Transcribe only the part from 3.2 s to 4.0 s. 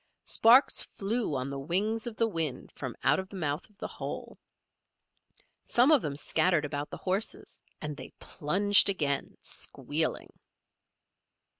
the mouth of the